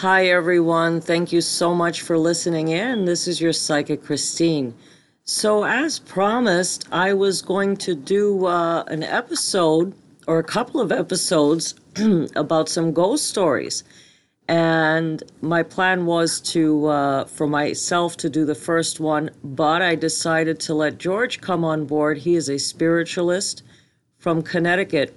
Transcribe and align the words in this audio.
Hi, 0.00 0.26
everyone. 0.26 1.00
Thank 1.00 1.32
you 1.32 1.40
so 1.40 1.74
much 1.74 2.02
for 2.02 2.18
listening 2.18 2.68
in. 2.68 3.06
This 3.06 3.26
is 3.26 3.40
your 3.40 3.54
psychic, 3.54 4.04
Christine. 4.04 4.74
So, 5.24 5.64
as 5.64 6.00
promised, 6.00 6.86
I 6.92 7.14
was 7.14 7.40
going 7.40 7.78
to 7.78 7.94
do 7.94 8.44
uh, 8.44 8.84
an 8.88 9.02
episode 9.02 9.94
or 10.26 10.38
a 10.38 10.44
couple 10.44 10.82
of 10.82 10.92
episodes 10.92 11.76
about 12.36 12.68
some 12.68 12.92
ghost 12.92 13.24
stories. 13.24 13.84
And 14.48 15.22
my 15.40 15.62
plan 15.62 16.04
was 16.04 16.40
to, 16.52 16.88
uh, 16.88 17.24
for 17.24 17.46
myself, 17.46 18.18
to 18.18 18.28
do 18.28 18.44
the 18.44 18.54
first 18.54 19.00
one, 19.00 19.30
but 19.42 19.80
I 19.80 19.94
decided 19.94 20.60
to 20.60 20.74
let 20.74 20.98
George 20.98 21.40
come 21.40 21.64
on 21.64 21.86
board. 21.86 22.18
He 22.18 22.34
is 22.34 22.50
a 22.50 22.58
spiritualist 22.58 23.62
from 24.18 24.42
Connecticut, 24.42 25.16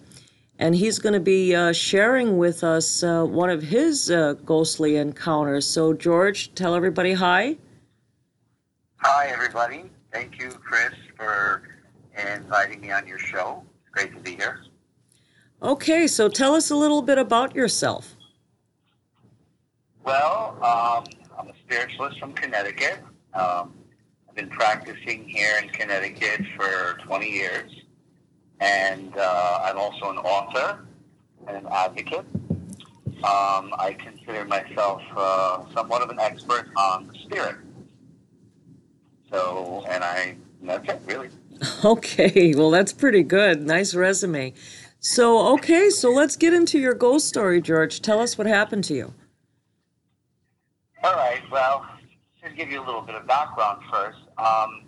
and 0.59 0.75
he's 0.75 0.99
going 0.99 1.13
to 1.13 1.21
be 1.21 1.55
uh, 1.55 1.71
sharing 1.71 2.37
with 2.37 2.63
us 2.63 3.01
uh, 3.01 3.23
one 3.23 3.49
of 3.49 3.63
his 3.63 4.11
uh, 4.11 4.33
ghostly 4.45 4.97
encounters. 4.97 5.65
So, 5.65 5.93
George, 5.93 6.53
tell 6.53 6.75
everybody 6.75 7.13
hi. 7.13 7.55
Hi, 8.97 9.27
everybody. 9.27 9.89
Thank 10.11 10.37
you, 10.37 10.49
Chris, 10.49 10.93
for 11.15 11.63
inviting 12.35 12.81
me 12.81 12.91
on 12.91 13.07
your 13.07 13.19
show. 13.19 13.63
It's 13.81 13.89
great 13.91 14.13
to 14.13 14.19
be 14.19 14.35
here. 14.35 14.59
Okay, 15.63 16.07
so 16.07 16.27
tell 16.27 16.53
us 16.53 16.71
a 16.71 16.75
little 16.75 17.01
bit 17.01 17.17
about 17.17 17.55
yourself. 17.55 18.15
Well, 20.03 20.57
um, 20.61 21.05
I'm 21.37 21.47
a 21.47 21.53
spiritualist 21.65 22.19
from 22.19 22.33
Connecticut. 22.33 22.99
Um, 23.33 23.73
I've 24.27 24.35
been 24.35 24.49
practicing 24.49 25.27
here 25.27 25.57
in 25.61 25.69
Connecticut 25.69 26.41
for 26.57 26.97
20 27.05 27.29
years, 27.29 27.71
and 28.59 29.15
uh, 29.17 29.61
I'm 29.63 29.77
also 29.77 30.09
an 30.09 30.17
author 30.17 30.79
and 31.47 31.57
an 31.57 31.67
advocate. 31.71 32.25
Um, 33.23 33.73
I 33.77 33.95
consider 33.99 34.45
myself 34.45 35.01
uh, 35.15 35.63
somewhat 35.73 36.01
of 36.01 36.09
an 36.09 36.19
expert 36.19 36.69
on 36.77 37.07
the 37.07 37.19
spirit. 37.19 37.57
So, 39.29 39.85
and 39.89 40.03
I, 40.03 40.35
and 40.61 40.69
that's 40.69 40.87
it, 40.89 41.01
really. 41.05 41.29
Okay, 41.83 42.53
well, 42.55 42.71
that's 42.71 42.93
pretty 42.93 43.23
good. 43.23 43.61
Nice 43.61 43.93
resume. 43.93 44.53
So, 45.01 45.53
okay, 45.55 45.89
so 45.89 46.09
let's 46.09 46.35
get 46.37 46.53
into 46.53 46.79
your 46.79 46.93
ghost 46.93 47.27
story, 47.27 47.61
George. 47.61 48.01
Tell 48.01 48.19
us 48.19 48.37
what 48.37 48.47
happened 48.47 48.85
to 48.85 48.93
you. 48.93 49.13
All 51.03 51.15
right. 51.15 51.41
Well, 51.51 51.85
to 52.43 52.49
give 52.51 52.69
you 52.69 52.81
a 52.81 52.85
little 52.85 53.01
bit 53.01 53.15
of 53.15 53.25
background 53.27 53.81
first, 53.91 54.19
um, 54.37 54.83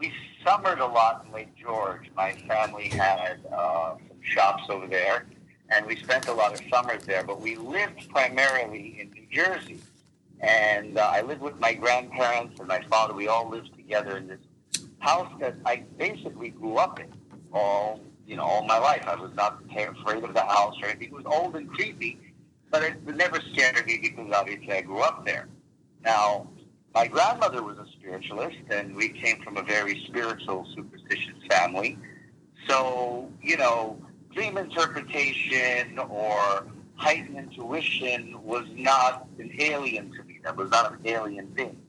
we 0.00 0.12
summered 0.44 0.80
a 0.80 0.86
lot 0.86 1.24
in 1.26 1.32
Lake 1.32 1.54
George. 1.56 2.10
My 2.16 2.32
family 2.32 2.88
had 2.88 3.40
uh, 3.52 3.94
some 4.08 4.18
shops 4.22 4.64
over 4.68 4.86
there, 4.86 5.26
and 5.68 5.86
we 5.86 5.96
spent 5.96 6.26
a 6.28 6.32
lot 6.32 6.52
of 6.52 6.60
summers 6.72 7.04
there. 7.04 7.22
But 7.22 7.40
we 7.40 7.56
lived 7.56 8.08
primarily 8.08 8.98
in 9.00 9.10
New 9.10 9.26
Jersey, 9.30 9.78
and 10.40 10.98
uh, 10.98 11.10
I 11.12 11.20
lived 11.20 11.42
with 11.42 11.60
my 11.60 11.74
grandparents 11.74 12.58
and 12.58 12.66
my 12.66 12.82
father. 12.88 13.14
We 13.14 13.28
all 13.28 13.48
lived 13.48 13.74
together 13.76 14.16
in 14.16 14.26
this 14.26 14.40
house 14.98 15.30
that 15.40 15.54
I 15.64 15.84
basically 15.98 16.48
grew 16.48 16.76
up 16.76 16.98
in 16.98 17.12
all 17.52 18.00
you 18.26 18.36
know 18.36 18.44
all 18.44 18.64
my 18.64 18.78
life. 18.78 19.06
I 19.06 19.14
was 19.14 19.34
not 19.34 19.62
afraid 19.68 20.24
of 20.24 20.34
the 20.34 20.44
house 20.44 20.74
or 20.82 20.88
anything. 20.88 21.08
It 21.08 21.14
was 21.14 21.26
old 21.26 21.54
and 21.56 21.70
creepy 21.70 22.18
but 22.70 22.82
it 22.84 23.04
never 23.16 23.40
scared 23.52 23.84
me 23.86 23.98
because 24.00 24.32
obviously 24.32 24.72
I 24.72 24.80
grew 24.82 25.00
up 25.00 25.24
there. 25.26 25.48
Now, 26.04 26.48
my 26.94 27.06
grandmother 27.06 27.62
was 27.62 27.78
a 27.78 27.86
spiritualist, 27.92 28.58
and 28.70 28.94
we 28.96 29.08
came 29.08 29.40
from 29.42 29.56
a 29.56 29.62
very 29.62 30.04
spiritual, 30.06 30.66
superstitious 30.74 31.36
family. 31.48 31.98
So, 32.68 33.30
you 33.40 33.56
know, 33.56 33.98
dream 34.32 34.58
interpretation 34.58 35.98
or 35.98 36.66
heightened 36.96 37.36
intuition 37.36 38.42
was 38.42 38.66
not 38.74 39.26
an 39.38 39.52
alien 39.58 40.12
to 40.12 40.24
me. 40.24 40.40
That 40.44 40.56
was 40.56 40.70
not 40.70 40.92
an 40.92 40.98
alien 41.04 41.54
thing. 41.54 41.80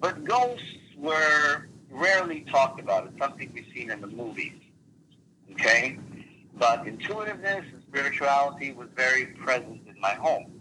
But 0.00 0.24
ghosts 0.24 0.64
were 0.96 1.68
rarely 1.90 2.40
talked 2.50 2.80
about. 2.80 3.06
It's 3.06 3.18
something 3.18 3.50
we've 3.54 3.66
seen 3.74 3.90
in 3.90 4.00
the 4.00 4.06
movies. 4.06 4.58
Okay? 5.52 5.98
But 6.54 6.86
intuitiveness 6.86 7.64
and 7.72 7.82
spirituality 7.88 8.72
was 8.72 8.88
very 8.96 9.26
present 9.26 9.82
in 9.86 10.00
my 10.00 10.14
home. 10.14 10.51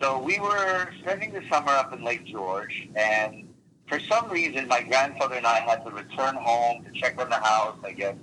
So 0.00 0.20
we 0.20 0.38
were 0.38 0.90
spending 1.00 1.32
the 1.32 1.42
summer 1.50 1.72
up 1.72 1.92
in 1.92 2.04
Lake 2.04 2.24
George, 2.24 2.88
and 2.94 3.52
for 3.88 3.98
some 3.98 4.30
reason, 4.30 4.68
my 4.68 4.82
grandfather 4.82 5.34
and 5.34 5.46
I 5.46 5.58
had 5.58 5.84
to 5.84 5.90
return 5.90 6.36
home 6.36 6.84
to 6.84 6.92
check 6.92 7.20
on 7.20 7.28
the 7.28 7.36
house, 7.36 7.76
I 7.84 7.92
guess, 7.92 8.14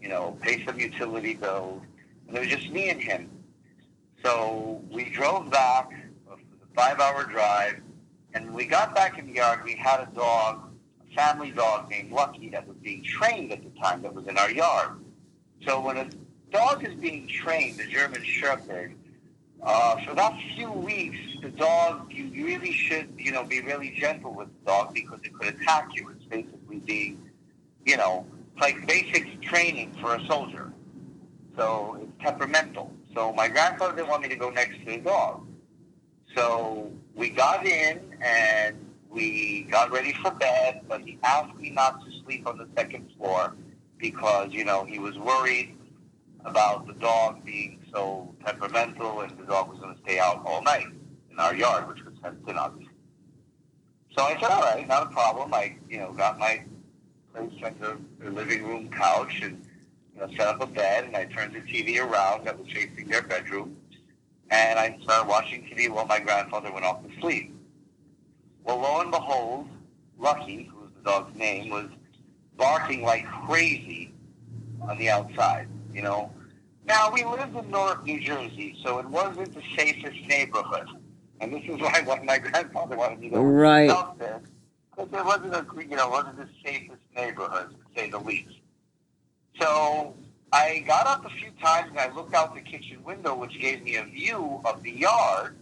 you 0.00 0.08
know, 0.08 0.38
pay 0.40 0.64
some 0.64 0.78
utility 0.78 1.34
bills, 1.34 1.82
and 2.28 2.36
it 2.36 2.40
was 2.40 2.48
just 2.48 2.70
me 2.70 2.90
and 2.90 3.00
him. 3.00 3.28
So 4.22 4.84
we 4.88 5.10
drove 5.10 5.50
back 5.50 5.90
for 6.28 6.36
the 6.36 6.66
five-hour 6.76 7.24
drive, 7.24 7.82
and 8.34 8.54
we 8.54 8.66
got 8.66 8.94
back 8.94 9.18
in 9.18 9.26
the 9.26 9.34
yard, 9.34 9.64
we 9.64 9.74
had 9.74 10.00
a 10.00 10.08
dog, 10.14 10.70
a 11.10 11.14
family 11.16 11.50
dog 11.50 11.90
named 11.90 12.12
Lucky 12.12 12.50
that 12.50 12.68
was 12.68 12.76
being 12.76 13.02
trained 13.02 13.50
at 13.50 13.64
the 13.64 13.80
time 13.80 14.02
that 14.02 14.14
was 14.14 14.28
in 14.28 14.38
our 14.38 14.50
yard. 14.52 15.00
So 15.66 15.80
when 15.80 15.96
a 15.96 16.08
dog 16.52 16.86
is 16.86 16.94
being 16.94 17.26
trained, 17.26 17.78
the 17.78 17.86
German 17.86 18.22
Shepherd, 18.22 18.94
uh, 19.62 19.96
for 20.04 20.14
that 20.14 20.38
few 20.54 20.70
weeks, 20.70 21.18
the 21.42 21.50
dog, 21.50 22.12
you 22.12 22.44
really 22.44 22.72
should, 22.72 23.08
you 23.18 23.32
know, 23.32 23.44
be 23.44 23.60
really 23.60 23.90
gentle 23.98 24.32
with 24.32 24.48
the 24.48 24.70
dog 24.70 24.94
because 24.94 25.20
it 25.24 25.32
could 25.34 25.54
attack 25.54 25.88
you. 25.94 26.08
It's 26.10 26.24
basically 26.24 26.78
being, 26.80 27.30
you 27.84 27.96
know, 27.96 28.26
like 28.60 28.86
basic 28.86 29.40
training 29.42 29.96
for 30.00 30.14
a 30.14 30.24
soldier. 30.26 30.72
So 31.56 31.98
it's 32.00 32.22
temperamental. 32.22 32.92
So 33.14 33.32
my 33.32 33.48
grandfather 33.48 33.96
didn't 33.96 34.08
want 34.08 34.22
me 34.22 34.28
to 34.28 34.36
go 34.36 34.50
next 34.50 34.78
to 34.80 34.84
the 34.84 34.98
dog. 34.98 35.46
So 36.34 36.92
we 37.14 37.30
got 37.30 37.64
in 37.66 38.00
and 38.20 38.76
we 39.08 39.62
got 39.70 39.90
ready 39.90 40.12
for 40.22 40.30
bed, 40.32 40.82
but 40.86 41.00
he 41.00 41.18
asked 41.24 41.56
me 41.56 41.70
not 41.70 42.04
to 42.04 42.10
sleep 42.22 42.46
on 42.46 42.58
the 42.58 42.68
second 42.76 43.10
floor 43.16 43.54
because, 43.98 44.52
you 44.52 44.64
know, 44.64 44.84
he 44.84 44.98
was 44.98 45.16
worried 45.18 45.76
about 46.46 46.86
the 46.86 46.94
dog 46.94 47.44
being 47.44 47.84
so 47.92 48.34
temperamental 48.44 49.20
and 49.20 49.36
the 49.38 49.44
dog 49.44 49.68
was 49.68 49.78
going 49.78 49.94
to 49.94 50.00
stay 50.02 50.18
out 50.18 50.42
all 50.46 50.62
night 50.62 50.86
in 51.30 51.38
our 51.38 51.54
yard, 51.54 51.88
which 51.88 52.02
was 52.04 52.14
fenced 52.22 52.48
in, 52.48 52.56
obviously. 52.56 52.92
So 54.16 54.24
I 54.24 54.34
said, 54.34 54.50
all 54.50 54.62
right, 54.62 54.86
not 54.88 55.02
a 55.02 55.10
problem. 55.10 55.52
I, 55.52 55.76
you 55.90 55.98
know, 55.98 56.12
got 56.12 56.38
my 56.38 56.64
place 57.34 57.74
the, 57.80 57.98
the 58.18 58.30
living 58.30 58.64
room 58.64 58.88
couch 58.88 59.40
and 59.42 59.62
you 60.14 60.20
know, 60.20 60.28
set 60.36 60.46
up 60.46 60.60
a 60.62 60.66
bed 60.66 61.04
and 61.04 61.16
I 61.16 61.26
turned 61.26 61.54
the 61.54 61.60
TV 61.60 62.00
around 62.00 62.46
that 62.46 62.58
was 62.58 62.68
facing 62.68 63.08
their 63.08 63.22
bedroom. 63.22 63.76
And 64.50 64.78
I 64.78 64.98
started 65.02 65.28
watching 65.28 65.62
TV 65.62 65.90
while 65.90 66.06
my 66.06 66.20
grandfather 66.20 66.72
went 66.72 66.86
off 66.86 67.02
to 67.02 67.20
sleep. 67.20 67.54
Well, 68.64 68.78
lo 68.78 69.00
and 69.00 69.10
behold, 69.10 69.68
Lucky, 70.18 70.70
who 70.72 70.80
was 70.80 70.90
the 70.96 71.02
dog's 71.02 71.36
name, 71.36 71.68
was 71.68 71.88
barking 72.56 73.02
like 73.02 73.26
crazy 73.26 74.14
on 74.80 74.98
the 74.98 75.10
outside, 75.10 75.68
you 75.96 76.02
know, 76.02 76.30
now, 76.86 77.10
we 77.12 77.24
lived 77.24 77.56
in 77.56 77.70
Newark, 77.70 78.04
New 78.04 78.20
Jersey, 78.20 78.78
so 78.84 78.98
it 78.98 79.06
wasn't 79.06 79.52
the 79.52 79.62
safest 79.76 80.18
neighborhood. 80.28 80.86
And 81.40 81.52
this 81.52 81.64
is 81.64 81.80
why 81.80 82.22
my 82.24 82.38
grandfather 82.38 82.96
wanted 82.96 83.18
me 83.18 83.30
to 83.30 83.40
right. 83.40 83.90
out 83.90 84.18
there. 84.18 84.40
Because 84.90 85.12
it 85.12 85.24
wasn't 85.24 85.54
a, 85.54 85.66
you 85.82 85.96
know, 85.96 86.08
wasn't 86.08 86.36
the 86.36 86.48
safest 86.64 87.02
neighborhood, 87.14 87.70
to 87.70 88.00
say 88.00 88.08
the 88.08 88.18
least. 88.18 88.54
So 89.60 90.14
I 90.52 90.84
got 90.86 91.06
up 91.06 91.26
a 91.26 91.30
few 91.30 91.50
times 91.60 91.88
and 91.90 91.98
I 91.98 92.14
looked 92.14 92.34
out 92.34 92.54
the 92.54 92.60
kitchen 92.60 93.02
window, 93.02 93.34
which 93.34 93.58
gave 93.60 93.82
me 93.82 93.96
a 93.96 94.04
view 94.04 94.60
of 94.64 94.82
the 94.82 94.92
yard 94.92 95.58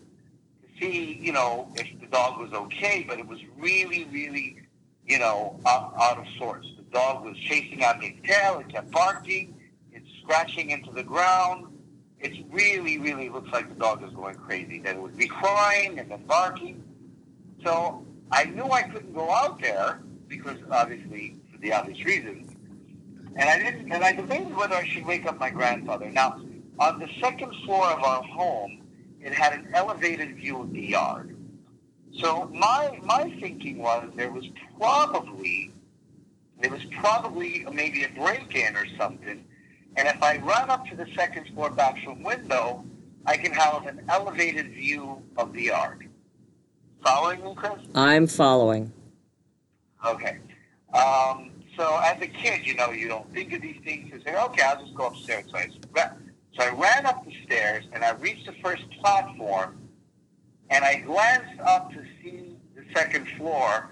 to 0.63 0.81
see, 0.81 1.19
you 1.21 1.33
know, 1.33 1.73
if 1.77 1.89
the 2.01 2.07
dog 2.07 2.39
was 2.39 2.53
okay. 2.53 3.05
But 3.09 3.19
it 3.19 3.27
was 3.27 3.41
really, 3.57 4.07
really, 4.13 4.59
you 5.07 5.19
know, 5.19 5.59
out, 5.67 5.95
out 5.99 6.19
of 6.19 6.27
sorts. 6.39 6.69
The 6.77 6.83
dog 6.83 7.25
was 7.25 7.37
chasing 7.39 7.83
out 7.83 8.05
its 8.05 8.19
tail. 8.29 8.59
It 8.59 8.69
kept 8.69 8.91
barking 8.91 9.55
scratching 10.25 10.71
into 10.71 10.91
the 10.91 11.03
ground. 11.03 11.67
It 12.19 12.33
really, 12.51 12.99
really 12.99 13.29
looks 13.29 13.51
like 13.53 13.69
the 13.69 13.75
dog 13.75 14.03
is 14.03 14.13
going 14.15 14.35
crazy. 14.37 14.81
Then 14.81 14.97
it 14.97 15.03
would 15.03 15.17
be 15.17 15.29
crying 15.29 15.99
and 15.99 16.11
then 16.11 16.25
barking. 16.27 16.83
So 17.63 18.05
I 18.33 18.45
knew 18.45 18.65
I 18.65 18.83
couldn't 18.83 19.15
go 19.15 19.31
out 19.31 19.61
there 19.61 20.01
because 20.27 20.57
obviously 20.71 21.37
for 21.53 21.59
the 21.59 21.73
obvious 21.73 22.03
reasons. 22.05 22.51
And 23.37 23.49
I 23.49 23.59
didn't. 23.59 23.93
And 23.93 24.03
I 24.05 24.13
debated 24.13 24.57
whether 24.57 24.75
I 24.75 24.87
should 24.87 25.05
wake 25.05 25.27
up 25.27 25.39
my 25.39 25.51
grandfather. 25.51 26.11
Now, 26.11 26.41
on 26.79 26.99
the 26.99 27.09
second 27.21 27.53
floor 27.65 27.87
of 27.91 28.03
our 28.03 28.23
home, 28.23 28.83
it 29.21 29.33
had 29.33 29.53
an 29.53 29.69
elevated 29.75 30.37
view 30.37 30.61
of 30.63 30.73
the 30.73 30.81
yard. 30.81 31.37
So 32.21 32.49
my 32.55 32.99
my 33.03 33.37
thinking 33.41 33.79
was 33.79 34.09
there 34.15 34.31
was 34.31 34.45
probably 34.79 35.73
there 36.61 36.71
was 36.71 36.85
probably 37.01 37.67
maybe 37.73 38.05
a 38.05 38.09
break-in 38.09 38.77
or 38.77 38.87
something 38.97 39.45
and 39.97 40.09
if 40.09 40.23
I 40.23 40.39
run 40.39 40.71
up 40.71 40.87
to 40.89 40.97
the 40.97 41.07
second 41.17 41.49
floor 41.55 41.71
bathroom 41.71 42.23
window, 42.23 42.85
I 43.27 43.37
can 43.37 43.53
have 43.53 43.87
an 43.87 44.03
elevated 44.09 44.73
view 44.75 45.23
of 45.39 45.53
the 45.53 45.65
yard. 45.65 46.09
Following 47.05 47.45
me, 47.45 47.55
Chris? 47.57 47.75
I'm 47.95 48.27
following. 48.27 48.93
Okay. 50.07 50.39
Um, 50.95 51.53
so 51.77 52.01
as 52.05 52.21
a 52.23 52.27
kid, 52.29 52.67
you 52.67 52.75
know, 52.75 52.93
you 52.93 53.09
don't 53.09 53.33
think 53.35 53.53
of 53.55 53.63
these 53.63 53.81
things. 53.85 54.11
You 54.13 54.21
say, 54.25 54.37
okay, 54.37 54.63
I'll 54.63 54.81
just 54.83 54.95
go 54.95 55.07
upstairs. 55.09 55.47
So 55.51 55.59
I, 55.59 55.69
so 56.55 56.65
I 56.65 56.71
ran 56.71 57.07
up 57.07 57.25
the 57.27 57.35
stairs 57.45 57.85
and 57.93 58.05
I 58.05 58.13
reached 58.13 58.47
the 58.47 58.55
first 58.63 58.85
platform 59.03 59.79
And 60.71 60.85
I 60.85 60.97
glanced 61.01 61.61
up 61.61 61.93
to 61.93 62.05
see 62.23 62.57
the 62.77 62.85
second 62.95 63.29
floor, 63.39 63.91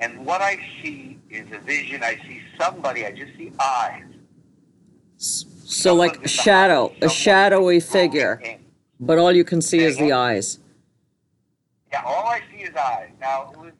and 0.00 0.26
what 0.26 0.40
I 0.42 0.58
see 0.82 1.20
is 1.30 1.46
a 1.52 1.58
vision. 1.58 2.02
I 2.02 2.16
see 2.28 2.40
somebody. 2.60 3.06
I 3.06 3.12
just 3.12 3.36
see 3.38 3.52
eyes. 3.60 4.04
So 5.82 5.94
like 5.96 6.24
a 6.24 6.28
shadow, 6.28 6.92
a 7.02 7.08
shadowy 7.08 7.80
figure, 7.80 8.40
but 9.00 9.18
all 9.18 9.32
you 9.32 9.42
can 9.42 9.60
see 9.60 9.80
is 9.80 9.98
the 9.98 10.12
eyes. 10.12 10.60
Yeah, 11.90 12.02
all 12.04 12.24
I 12.26 12.40
see 12.52 12.62
is 12.62 12.74
eyes. 12.76 13.08
Now 13.20 13.50
it 13.52 13.58
was 13.58 13.72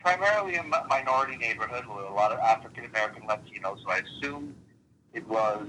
primarily 0.00 0.54
a 0.54 0.62
minority 0.62 1.36
neighborhood 1.36 1.84
with 1.86 2.06
a 2.06 2.12
lot 2.12 2.32
of 2.32 2.38
African 2.38 2.86
American 2.86 3.24
Latinos, 3.24 3.82
so 3.84 3.90
I 3.90 4.00
assume 4.00 4.54
it 5.12 5.28
was 5.28 5.68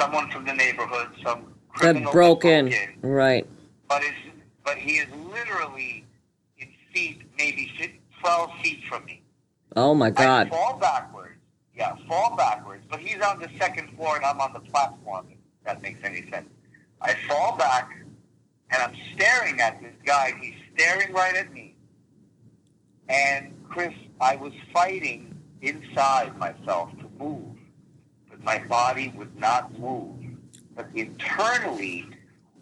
someone 0.00 0.30
from 0.30 0.46
the 0.46 0.54
neighborhood, 0.54 1.08
some 1.22 1.52
criminal 1.68 2.10
that 2.10 2.12
broke 2.12 2.40
that 2.42 2.64
in, 2.66 2.94
right? 3.02 3.46
But 3.86 4.02
but 4.64 4.78
he 4.78 4.92
is 4.92 5.08
literally 5.12 6.06
in 6.56 6.68
feet, 6.94 7.20
maybe 7.36 7.70
12 8.22 8.50
feet 8.62 8.82
from 8.88 9.04
me. 9.04 9.20
Oh 9.76 9.94
my 9.94 10.08
God! 10.08 10.46
I 10.46 10.50
fall 10.50 10.78
backwards. 10.78 11.37
Yeah, 11.78 11.94
fall 12.08 12.36
backwards. 12.36 12.84
But 12.90 12.98
he's 12.98 13.22
on 13.22 13.38
the 13.38 13.48
second 13.56 13.94
floor 13.96 14.16
and 14.16 14.24
I'm 14.24 14.40
on 14.40 14.52
the 14.52 14.60
platform. 14.60 15.28
If 15.30 15.38
that 15.64 15.80
makes 15.80 16.00
any 16.02 16.28
sense. 16.28 16.48
I 17.00 17.14
fall 17.28 17.56
back 17.56 17.96
and 18.70 18.82
I'm 18.82 18.94
staring 19.14 19.60
at 19.60 19.80
this 19.80 19.94
guy. 20.04 20.32
He's 20.40 20.54
staring 20.74 21.12
right 21.12 21.36
at 21.36 21.52
me. 21.52 21.76
And 23.08 23.54
Chris, 23.68 23.94
I 24.20 24.34
was 24.34 24.52
fighting 24.72 25.34
inside 25.62 26.36
myself 26.36 26.90
to 26.98 27.08
move, 27.18 27.56
but 28.28 28.42
my 28.42 28.58
body 28.58 29.12
would 29.16 29.38
not 29.38 29.78
move. 29.78 30.16
But 30.74 30.88
internally, 30.94 32.08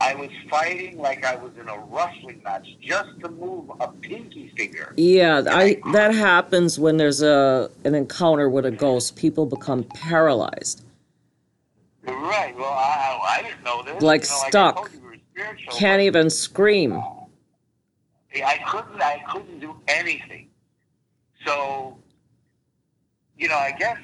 I 0.01 0.15
was 0.15 0.31
fighting 0.51 0.99
like 0.99 1.25
I 1.25 1.37
was 1.37 1.53
in 1.59 1.69
a 1.69 1.79
wrestling 1.79 2.43
match 2.45 2.67
just 2.81 3.09
to 3.21 3.31
move 3.31 3.71
a 3.81 3.89
pinky 3.89 4.53
finger. 4.57 4.93
Yeah, 4.97 5.43
I 5.47 5.81
that 5.93 6.15
happens 6.15 6.79
when 6.79 6.97
there's 6.99 7.23
a 7.23 7.71
an 7.85 7.95
encounter 7.95 8.51
with 8.51 8.67
a 8.67 8.71
ghost. 8.71 9.17
People 9.17 9.47
become 9.47 9.85
paralyzed. 9.85 10.85
Right. 12.07 12.55
Well, 12.57 12.73
I, 12.73 13.39
I 13.39 13.43
didn't 13.43 13.65
know 13.65 13.83
this. 13.83 14.03
Like 14.03 14.23
you 14.23 14.29
know, 14.29 14.45
stuck. 14.49 14.91
Like 15.37 15.71
Can't 15.71 16.03
even 16.03 16.31
scream. 16.31 17.03
I 18.45 18.59
couldn't. 18.67 19.01
I 19.01 19.23
couldn't 19.31 19.61
do 19.61 19.77
anything. 19.89 20.49
So, 21.47 21.97
you 23.39 23.49
know, 23.49 23.57
I 23.57 23.73
guess 23.73 23.99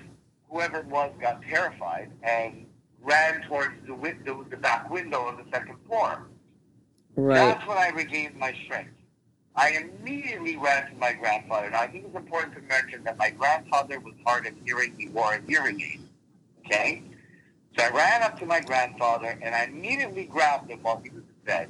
whoever 0.48 0.78
it 0.78 0.86
was 0.86 1.12
got 1.20 1.42
terrified 1.42 2.10
and 2.22 2.66
ran 3.02 3.42
towards 3.42 3.74
the 3.86 3.94
window, 3.94 4.44
the 4.48 4.56
back 4.56 4.90
window 4.90 5.26
of 5.26 5.36
the 5.36 5.44
second 5.52 5.76
floor. 5.86 6.26
Right. 7.16 7.36
That's 7.36 7.66
when 7.66 7.78
I 7.78 7.88
regained 7.90 8.36
my 8.36 8.54
strength. 8.64 8.92
I 9.54 9.72
immediately 10.00 10.56
ran 10.56 10.90
to 10.90 10.96
my 10.96 11.12
grandfather. 11.12 11.68
Now, 11.70 11.80
I 11.80 11.86
think 11.88 12.06
it's 12.06 12.16
important 12.16 12.54
to 12.54 12.62
mention 12.62 13.04
that 13.04 13.18
my 13.18 13.30
grandfather 13.30 14.00
was 14.00 14.14
hard 14.24 14.46
of 14.46 14.54
hearing. 14.64 14.94
He 14.96 15.08
wore 15.08 15.34
a 15.34 15.42
hearing 15.46 15.80
aid. 15.80 16.00
Okay? 16.64 17.02
So 17.76 17.84
I 17.84 17.90
ran 17.90 18.22
up 18.22 18.38
to 18.38 18.46
my 18.46 18.60
grandfather 18.60 19.38
and 19.42 19.54
I 19.54 19.64
immediately 19.64 20.24
grabbed 20.24 20.70
him 20.70 20.80
while 20.82 21.00
he 21.02 21.10
was 21.10 21.22
in 21.22 21.44
bed. 21.44 21.68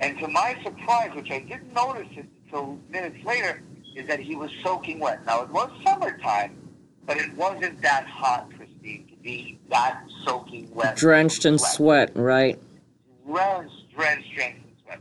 And 0.00 0.18
to 0.18 0.28
my 0.28 0.58
surprise, 0.64 1.10
which 1.14 1.30
I 1.30 1.40
didn't 1.40 1.72
notice 1.72 2.08
until 2.16 2.78
minutes 2.88 3.24
later, 3.24 3.62
is 3.94 4.08
that 4.08 4.18
he 4.18 4.34
was 4.34 4.50
soaking 4.62 4.98
wet. 4.98 5.24
Now, 5.24 5.42
it 5.42 5.50
was 5.50 5.70
summertime, 5.84 6.56
but 7.06 7.16
it 7.18 7.32
wasn't 7.36 7.80
that 7.82 8.06
hot, 8.06 8.50
be 9.22 9.58
soaking 10.24 10.70
wet. 10.74 10.96
Drenched 10.96 11.44
in 11.44 11.58
sweat, 11.58 12.12
right? 12.14 12.58
Drenched, 13.26 13.94
drenched, 13.94 14.34
drenched 14.34 14.64
in 14.64 14.72
sweat. 14.84 15.00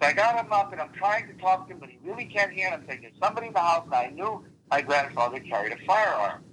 So 0.00 0.06
I 0.06 0.12
got 0.12 0.44
him 0.44 0.52
up, 0.52 0.72
and 0.72 0.80
I'm 0.80 0.92
trying 0.92 1.26
to 1.28 1.34
talk 1.34 1.66
to 1.68 1.74
him, 1.74 1.80
but 1.80 1.88
he 1.88 1.98
really 2.02 2.24
can't 2.24 2.52
hear. 2.52 2.66
And 2.66 2.76
I'm 2.76 2.88
saying, 2.88 3.00
there's 3.02 3.14
somebody 3.22 3.48
in 3.48 3.52
the 3.52 3.60
house, 3.60 3.84
and 3.84 3.94
I 3.94 4.08
knew 4.08 4.44
my 4.70 4.80
grandfather 4.80 5.40
carried 5.40 5.72
a 5.72 5.84
firearm. 5.86 6.44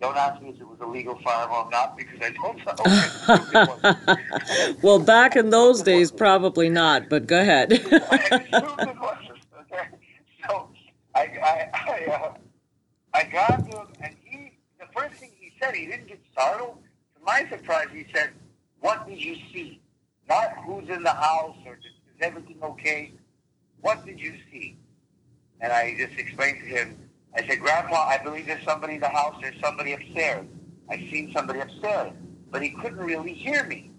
Don't 0.00 0.16
ask 0.16 0.40
me 0.40 0.50
if 0.50 0.60
it 0.60 0.66
was 0.66 0.78
a 0.80 0.86
legal 0.86 1.18
firearm 1.22 1.66
or 1.66 1.70
not, 1.70 1.96
because 1.96 2.18
I 2.22 2.30
don't 2.30 2.56
know. 3.86 4.76
well, 4.82 4.98
back 4.98 5.36
in 5.36 5.50
those 5.50 5.82
days, 5.82 6.10
probably 6.10 6.70
not, 6.70 7.10
but 7.10 7.26
go 7.26 7.38
ahead. 7.38 7.72
I 11.14 11.22
I 11.42 11.68
I, 11.74 12.12
uh, 12.12 12.32
I 13.12 13.24
got 13.24 13.66
him, 13.66 13.86
and 14.00 14.14
he 14.24 14.52
the 14.78 14.86
first 14.96 15.14
thing 15.16 15.30
he 15.38 15.49
said, 15.60 15.74
he 15.74 15.86
didn't 15.86 16.08
get 16.08 16.20
startled. 16.32 16.78
To 17.16 17.24
my 17.24 17.46
surprise, 17.50 17.88
he 17.92 18.06
said, 18.14 18.30
"What 18.80 19.06
did 19.06 19.20
you 19.20 19.36
see? 19.52 19.80
Not 20.28 20.52
who's 20.64 20.88
in 20.88 21.02
the 21.02 21.12
house 21.12 21.56
or 21.66 21.74
is, 21.74 21.84
is 21.84 22.20
everything 22.20 22.58
okay? 22.62 23.12
What 23.80 24.04
did 24.06 24.18
you 24.18 24.34
see?" 24.50 24.76
And 25.60 25.72
I 25.72 25.94
just 25.96 26.18
explained 26.18 26.60
to 26.60 26.66
him. 26.66 26.98
I 27.36 27.46
said, 27.46 27.60
"Grandpa, 27.60 28.08
I 28.08 28.18
believe 28.22 28.46
there's 28.46 28.64
somebody 28.64 28.94
in 28.94 29.00
the 29.00 29.08
house. 29.08 29.36
There's 29.40 29.60
somebody 29.60 29.92
upstairs. 29.92 30.46
I 30.88 30.96
seen 30.96 31.32
somebody 31.32 31.60
upstairs, 31.60 32.12
but 32.50 32.62
he 32.62 32.70
couldn't 32.70 32.98
really 32.98 33.34
hear 33.34 33.64
me." 33.64 33.90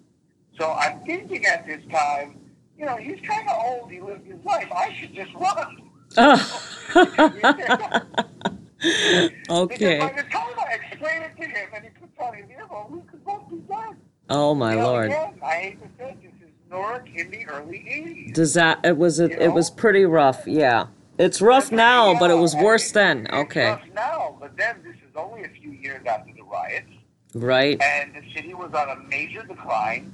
So 0.58 0.72
I'm 0.72 1.02
thinking 1.06 1.46
at 1.46 1.66
this 1.66 1.82
time, 1.92 2.40
you 2.78 2.86
know, 2.86 2.98
he's 2.98 3.22
kind 3.22 3.48
of 3.48 3.56
old. 3.64 3.92
He 3.92 4.02
lived 4.02 4.26
his 4.26 4.44
life. 4.44 4.70
I 4.72 4.94
should 5.00 5.14
just 5.14 5.34
run. 5.36 5.78
Oh. 9.50 9.64
okay. 9.64 10.00
By 10.00 10.12
the 10.12 10.24
time 10.30 10.54
It 11.04 11.42
to 11.42 11.48
him 11.48 11.70
and 11.76 11.84
he 11.84 11.90
puts 11.90 12.12
on 12.20 12.36
his 12.36 12.50
earphone, 12.50 12.92
we 12.92 13.02
could 13.10 13.24
both 13.26 13.50
be 13.50 13.58
done. 13.58 13.98
Oh 14.30 14.56
my 14.56 14.74
you 14.74 14.80
know, 14.80 14.86
lord! 14.86 15.06
Again, 15.08 15.40
I 15.44 15.54
hate 15.56 15.82
to 15.82 15.90
say 15.98 16.16
this 16.22 16.32
is 16.42 16.54
Newark 16.70 17.08
in 17.14 17.32
the 17.32 17.46
early 17.48 17.80
'80s. 17.80 18.34
Does 18.34 18.54
that? 18.54 18.80
It 18.84 18.98
was. 18.98 19.20
It, 19.20 19.32
it 19.32 19.54
was 19.54 19.70
pretty 19.70 20.06
rough. 20.06 20.44
Yeah, 20.48 20.88
it's 21.18 21.42
rough 21.42 21.72
now, 21.72 22.18
but 22.18 22.32
it 22.32 22.38
was 22.38 22.56
worse 22.56 22.92
then. 22.92 23.28
Okay. 23.34 23.70
rough 23.72 23.82
now, 23.94 24.38
but 24.40 24.56
then 24.58 24.78
this 24.84 24.96
is 24.96 25.16
only 25.16 25.44
a 25.44 25.50
few 25.50 25.72
years 25.72 26.06
after 26.06 26.32
the 26.34 26.44
riots. 26.44 26.92
Right. 27.34 27.82
And 27.82 28.14
the 28.14 28.22
city 28.34 28.54
was 28.54 28.74
on 28.74 28.90
a 28.90 28.96
major 29.08 29.44
decline 29.44 30.12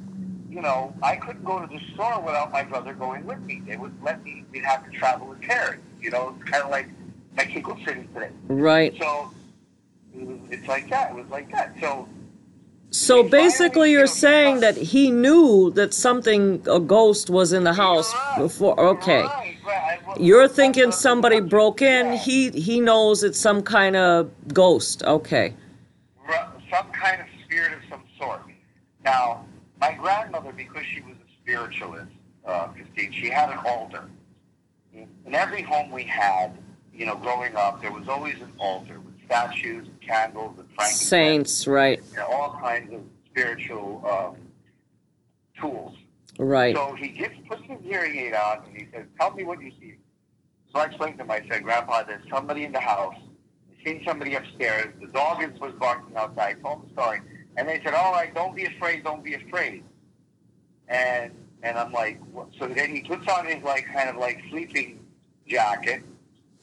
you 0.57 0.63
know, 0.63 0.91
I 1.03 1.17
couldn't 1.17 1.43
go 1.43 1.59
to 1.59 1.67
the 1.67 1.79
store 1.93 2.19
without 2.21 2.51
my 2.51 2.63
brother 2.63 2.93
going 2.93 3.25
with 3.25 3.39
me. 3.41 3.61
They 3.67 3.77
would 3.77 3.93
let 4.01 4.23
me, 4.23 4.43
we'd 4.51 4.63
have 4.63 4.83
to 4.89 4.97
travel 4.97 5.31
in 5.33 5.39
pairs. 5.39 5.79
You 6.01 6.09
know, 6.09 6.35
it's 6.35 6.49
kind 6.49 6.63
of 6.63 6.71
like 6.71 6.87
Mexico 7.35 7.77
City 7.85 8.07
today. 8.11 8.31
Right. 8.47 8.95
So 8.99 9.31
it 9.31 9.36
it's 10.49 10.67
like 10.67 10.89
that. 10.89 11.11
It 11.11 11.15
was 11.15 11.27
like 11.29 11.51
that. 11.51 11.75
So. 11.79 12.07
So 12.89 13.21
basically, 13.21 13.91
you're 13.91 14.07
saying 14.07 14.61
that 14.61 14.77
he 14.77 15.11
knew 15.11 15.71
that 15.71 15.93
something, 15.93 16.63
a 16.71 16.79
ghost, 16.79 17.29
was 17.29 17.51
in 17.51 17.65
the 17.65 17.73
house 17.73 18.13
right, 18.13 18.37
before. 18.39 18.79
Okay. 18.79 19.23
Right, 19.23 19.57
right. 19.65 20.19
You're 20.19 20.47
thinking 20.47 20.91
somebody 20.93 21.41
broke 21.41 21.81
in. 21.81 22.13
He 22.13 22.49
he 22.51 22.79
knows 22.79 23.23
it's 23.23 23.39
some 23.39 23.61
kind 23.61 23.95
of 23.97 24.31
ghost. 24.53 25.03
Okay. 25.03 25.53
Some 26.71 26.91
kind 26.91 27.21
of 27.21 27.27
spirit 27.45 27.73
of 27.73 27.79
some 27.89 28.03
sort. 28.19 28.41
Now, 29.03 29.45
my 29.79 29.93
grandmother, 29.93 30.51
because 30.51 30.83
she 30.85 31.01
was 31.01 31.13
a 31.15 31.41
spiritualist, 31.41 32.11
uh, 32.45 32.67
Christine, 32.67 33.11
she 33.13 33.29
had 33.29 33.49
an 33.49 33.59
altar. 33.65 34.09
In 34.93 35.33
every 35.33 35.61
home 35.61 35.91
we 35.91 36.03
had, 36.03 36.57
you 36.93 37.05
know, 37.05 37.15
growing 37.15 37.55
up, 37.55 37.81
there 37.81 37.91
was 37.91 38.07
always 38.09 38.35
an 38.41 38.51
altar 38.57 38.99
statues 39.27 39.87
and 39.87 40.01
candles 40.01 40.57
and 40.57 40.67
frankincense. 40.75 41.09
Saints, 41.09 41.67
right. 41.67 42.01
All 42.29 42.57
kinds 42.59 42.93
of 42.93 43.01
spiritual 43.29 44.03
um, 44.09 44.35
tools. 45.61 45.95
Right. 46.39 46.75
So 46.75 46.95
he 46.95 47.09
gets 47.09 47.35
puts 47.47 47.63
his 47.63 47.79
hearing 47.83 48.17
aid 48.17 48.33
on 48.33 48.63
and 48.65 48.77
he 48.77 48.87
says, 48.93 49.05
"Tell 49.19 49.33
me 49.33 49.43
what 49.43 49.61
you 49.61 49.71
see." 49.79 49.95
So 50.73 50.79
I 50.79 50.85
explained 50.85 51.17
to 51.17 51.23
him. 51.23 51.31
I 51.31 51.43
said, 51.49 51.63
"Grandpa, 51.63 52.03
there's 52.03 52.27
somebody 52.29 52.63
in 52.63 52.71
the 52.71 52.79
house. 52.79 53.15
I 53.15 53.83
seen 53.83 54.03
somebody 54.05 54.35
upstairs. 54.35 54.93
The 54.99 55.07
dog 55.07 55.43
is, 55.43 55.59
was 55.59 55.73
barking 55.79 56.15
outside. 56.15 56.57
I 56.57 56.61
told 56.61 56.81
him 56.81 56.89
the 56.95 57.01
story." 57.01 57.21
And 57.57 57.67
they 57.67 57.81
said, 57.83 57.95
all 57.95 58.11
right, 58.11 58.33
don't 58.33 58.55
be 58.55 58.65
afraid, 58.65 59.03
don't 59.03 59.23
be 59.23 59.33
afraid. 59.33 59.83
And 60.87 61.31
and 61.63 61.77
I'm 61.77 61.91
like, 61.91 62.21
what? 62.31 62.49
so 62.59 62.67
then 62.67 62.95
he 62.95 63.01
puts 63.01 63.27
on 63.27 63.47
his 63.47 63.61
like 63.63 63.87
kind 63.91 64.09
of 64.09 64.17
like 64.17 64.39
sleeping 64.51 64.99
jacket, 65.47 66.03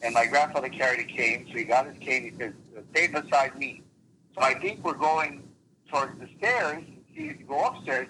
and 0.05 0.13
my 0.13 0.27
grandfather 0.27 0.69
carried 0.69 1.01
a 1.01 1.05
cane, 1.05 1.47
so 1.51 1.57
he 1.57 1.65
got 1.65 1.87
his 1.87 1.97
cane. 1.99 2.25
He 2.25 2.39
says, 2.39 2.53
stay 2.93 3.07
beside 3.07 3.59
me. 3.59 3.83
So 4.35 4.43
I 4.43 4.55
think 4.55 4.85
we're 4.85 4.93
going 4.93 5.49
towards 5.91 6.21
the 6.21 6.29
stairs. 6.37 6.85
He 7.07 7.29
go 7.29 7.65
upstairs, 7.65 8.09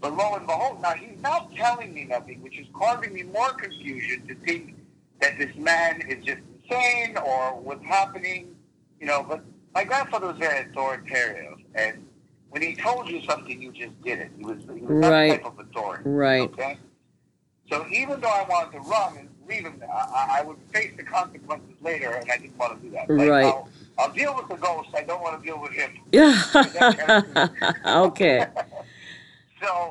but 0.00 0.14
lo 0.14 0.34
and 0.34 0.46
behold, 0.46 0.80
now 0.80 0.92
he's 0.92 1.20
not 1.20 1.52
telling 1.56 1.92
me 1.92 2.04
nothing, 2.04 2.40
which 2.40 2.58
is 2.58 2.66
causing 2.72 3.12
me 3.12 3.24
more 3.24 3.52
confusion 3.54 4.26
to 4.28 4.34
think 4.46 4.76
that 5.20 5.36
this 5.38 5.54
man 5.56 6.02
is 6.02 6.24
just 6.24 6.40
insane 6.62 7.16
or 7.16 7.58
what's 7.60 7.84
happening, 7.84 8.54
you 9.00 9.06
know. 9.06 9.24
But 9.28 9.42
my 9.74 9.82
grandfather 9.82 10.28
was 10.28 10.38
very 10.38 10.70
authoritative, 10.70 11.58
and 11.74 12.06
when 12.50 12.62
he 12.62 12.76
told 12.76 13.08
you 13.08 13.22
something, 13.22 13.60
you 13.60 13.72
just 13.72 14.00
did 14.02 14.20
it. 14.20 14.30
He 14.36 14.44
was, 14.44 14.58
he 14.72 14.82
was 14.82 14.90
right. 14.90 15.30
that 15.30 15.42
type 15.42 15.46
of 15.46 15.58
authority. 15.58 16.08
Right. 16.08 16.42
Okay. 16.42 16.78
So 17.70 17.86
even 17.90 18.20
though 18.20 18.28
I 18.28 18.44
wanted 18.48 18.72
to 18.72 18.80
run 18.80 19.16
and 19.16 19.28
leave 19.48 19.64
him, 19.64 19.82
I, 19.90 20.40
I 20.40 20.42
would 20.44 20.58
face 20.72 20.92
the 20.96 21.02
consequences 21.02 21.74
later, 21.80 22.10
and 22.10 22.30
I 22.30 22.36
didn't 22.36 22.58
want 22.58 22.80
to 22.80 22.86
do 22.86 22.92
that. 22.92 23.08
Like, 23.08 23.28
right. 23.28 23.44
I'll, 23.46 23.68
I'll 23.98 24.12
deal 24.12 24.34
with 24.36 24.48
the 24.48 24.56
ghost. 24.56 24.90
I 24.94 25.02
don't 25.02 25.22
want 25.22 25.40
to 25.40 25.46
deal 25.46 25.60
with 25.60 25.72
him. 25.72 25.92
Yeah. 26.12 26.40
okay. 27.86 28.46
so 29.62 29.90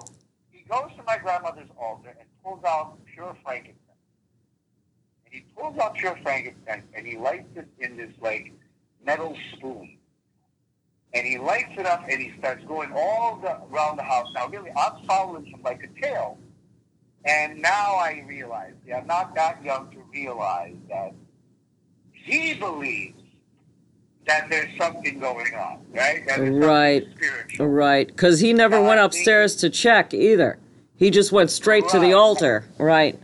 he 0.51 0.63
goes 0.69 0.91
to 0.97 1.03
my 1.03 1.17
grandmother's 1.17 1.69
altar 1.79 2.15
and 2.19 2.27
pulls 2.43 2.63
out 2.63 2.97
pure 3.13 3.35
frankincense. 3.43 3.79
And 5.25 5.33
he 5.33 5.41
pulls 5.57 5.77
out 5.79 5.95
pure 5.95 6.17
frankincense 6.21 6.83
and 6.93 7.07
he 7.07 7.17
lights 7.17 7.49
it 7.55 7.67
in 7.79 7.97
this 7.97 8.11
like 8.21 8.53
metal 9.05 9.35
spoon. 9.53 9.97
And 11.15 11.27
he 11.27 11.37
lights 11.37 11.73
it 11.77 11.85
up 11.85 12.05
and 12.09 12.21
he 12.21 12.33
starts 12.39 12.63
going 12.65 12.91
all 12.95 13.39
the, 13.41 13.57
around 13.71 13.97
the 13.97 14.03
house. 14.03 14.27
Now, 14.33 14.47
really, 14.47 14.71
I'm 14.75 15.05
following 15.05 15.45
him 15.45 15.61
like 15.63 15.83
a 15.83 16.01
tail. 16.01 16.37
And 17.25 17.61
now 17.61 17.95
I 17.95 18.23
realize, 18.27 18.73
yeah, 18.85 18.97
I'm 18.97 19.07
not 19.07 19.33
that 19.35 19.63
young 19.63 19.89
to 19.91 20.03
realize 20.11 20.75
that 20.89 21.13
he 22.11 22.53
believes 22.53 23.19
that 24.27 24.49
there's 24.49 24.77
something 24.77 25.19
going 25.19 25.53
on, 25.55 25.85
right? 25.93 26.23
Right. 26.37 27.05
Spiritual. 27.15 27.67
Right. 27.67 28.07
Because 28.07 28.39
he 28.39 28.53
never 28.53 28.81
went 28.81 28.99
I 28.99 29.05
upstairs 29.05 29.55
to 29.57 29.69
check 29.69 30.13
either. 30.13 30.59
He 30.95 31.09
just 31.09 31.31
went 31.31 31.51
straight 31.51 31.87
to 31.89 31.99
the 31.99 32.13
altar. 32.13 32.65
Right. 32.77 33.19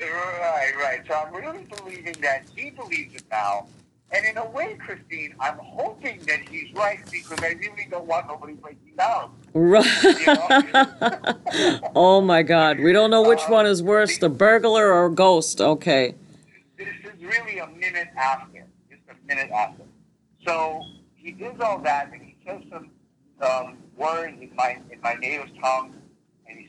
Right, 0.00 0.72
right. 0.76 1.00
So 1.06 1.14
I'm 1.14 1.34
really 1.34 1.64
believing 1.64 2.14
that 2.20 2.44
he 2.54 2.70
believes 2.70 3.14
it 3.14 3.24
now. 3.30 3.66
And 4.10 4.24
in 4.24 4.38
a 4.38 4.48
way, 4.50 4.76
Christine, 4.78 5.34
I'm 5.38 5.58
hoping 5.58 6.20
that 6.26 6.48
he's 6.48 6.72
right 6.74 6.98
because 7.10 7.38
I 7.42 7.48
really 7.48 7.86
don't 7.90 8.06
want 8.06 8.26
nobody 8.26 8.54
breaking 8.54 8.94
down. 8.96 9.32
Oh 11.94 12.20
my 12.20 12.42
God. 12.42 12.78
We 12.78 12.92
don't 12.92 13.10
know 13.10 13.22
which 13.22 13.42
one 13.48 13.66
is 13.66 13.82
worse, 13.82 14.18
the 14.18 14.28
burglar 14.28 14.92
or 14.92 15.10
ghost. 15.10 15.60
Okay. 15.60 16.14
this 16.76 16.88
is 17.04 17.22
really 17.22 17.58
a 17.58 17.66
minute 17.66 18.08
after. 18.16 18.66
Just 18.90 19.02
a 19.10 19.26
minute 19.26 19.50
after. 19.50 19.82
So 20.46 20.80
he 21.16 21.32
does 21.32 21.58
all 21.60 21.78
that, 21.80 22.10
and 22.12 22.22
he 22.22 22.36
says 22.46 22.62
some 22.70 22.90
um, 23.40 23.78
words 23.96 24.36
in 24.40 24.54
my 24.54 24.78
in 24.90 25.00
my 25.00 25.14
native 25.14 25.48
tongue, 25.60 25.94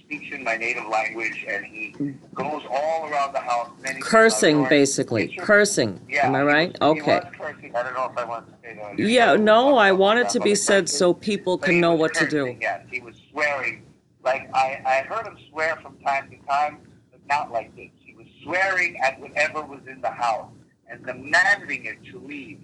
speaks 0.09 0.33
in 0.33 0.43
my 0.43 0.57
native 0.57 0.87
language, 0.87 1.45
and 1.47 1.65
he 1.65 1.93
goes 2.33 2.63
all 2.71 3.07
around 3.07 3.31
the 3.33 3.39
house. 3.39 3.69
and 3.77 3.85
then 3.85 3.95
he 3.97 4.01
says, 4.01 4.09
Cursing, 4.09 4.67
basically. 4.67 5.27
Cursing. 5.37 6.01
Yeah, 6.09 6.27
Am 6.27 6.35
I 6.35 6.41
right? 6.43 6.69
He 6.71 6.83
Okay. 6.85 7.21
cursing. 7.37 7.75
I 7.75 7.83
don't 7.83 7.93
know 7.93 8.09
if 8.11 8.17
I 8.17 8.23
want 8.25 8.47
to 8.47 8.53
say 8.63 8.75
that. 8.75 8.97
Yeah, 8.97 9.35
no, 9.35 9.77
I 9.77 9.91
want 9.91 10.19
it 10.19 10.29
to 10.29 10.39
be 10.39 10.55
said 10.55 10.89
so 10.89 11.13
people 11.13 11.57
But 11.57 11.67
can 11.67 11.79
know 11.79 11.93
what 11.93 12.15
to 12.15 12.27
do. 12.27 12.57
Yes, 12.59 12.81
he 12.91 13.01
was 13.01 13.15
swearing. 13.31 13.83
Like 14.23 14.49
I, 14.53 14.81
I 14.85 15.01
heard 15.07 15.27
him 15.27 15.37
swear 15.51 15.75
from 15.81 15.97
time 15.99 16.29
to 16.31 16.37
time, 16.47 16.79
but 17.11 17.19
not 17.29 17.51
like 17.51 17.73
this. 17.75 17.89
He 18.03 18.15
was 18.15 18.25
swearing 18.43 18.97
at 19.01 19.19
whatever 19.19 19.61
was 19.63 19.81
in 19.87 20.01
the 20.01 20.09
house 20.09 20.51
and 20.89 21.05
demanding 21.05 21.85
it 21.85 22.03
to 22.11 22.19
leave, 22.19 22.61